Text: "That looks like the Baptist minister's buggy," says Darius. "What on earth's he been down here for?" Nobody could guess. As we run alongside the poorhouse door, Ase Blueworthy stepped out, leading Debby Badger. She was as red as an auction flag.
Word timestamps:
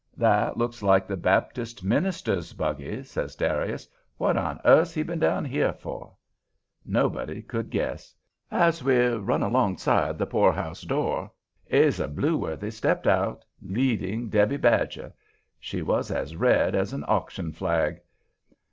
"That 0.17 0.57
looks 0.57 0.81
like 0.81 1.05
the 1.05 1.15
Baptist 1.15 1.83
minister's 1.83 2.53
buggy," 2.53 3.03
says 3.03 3.35
Darius. 3.35 3.87
"What 4.17 4.35
on 4.35 4.59
earth's 4.65 4.95
he 4.95 5.03
been 5.03 5.19
down 5.19 5.45
here 5.45 5.73
for?" 5.73 6.15
Nobody 6.83 7.43
could 7.43 7.69
guess. 7.69 8.15
As 8.49 8.83
we 8.83 8.97
run 8.99 9.43
alongside 9.43 10.17
the 10.17 10.25
poorhouse 10.25 10.81
door, 10.81 11.29
Ase 11.69 11.99
Blueworthy 11.99 12.71
stepped 12.71 13.05
out, 13.05 13.45
leading 13.61 14.27
Debby 14.29 14.57
Badger. 14.57 15.13
She 15.59 15.83
was 15.83 16.09
as 16.09 16.35
red 16.35 16.73
as 16.73 16.93
an 16.93 17.05
auction 17.07 17.51
flag. 17.51 17.99